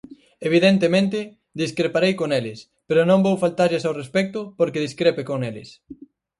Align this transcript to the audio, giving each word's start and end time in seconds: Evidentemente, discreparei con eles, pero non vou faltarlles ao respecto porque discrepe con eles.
Evidentemente, 0.47 1.19
discreparei 1.63 2.13
con 2.21 2.29
eles, 2.39 2.59
pero 2.87 3.01
non 3.09 3.23
vou 3.25 3.35
faltarlles 3.43 3.83
ao 3.85 3.97
respecto 4.01 4.39
porque 4.59 4.85
discrepe 4.87 5.21
con 5.29 5.39
eles. 5.49 5.69